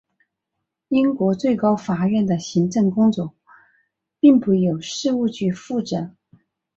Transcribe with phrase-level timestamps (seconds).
[0.87, 3.35] 英国最高法院的行政工作
[4.19, 6.15] 并不由事务局负责。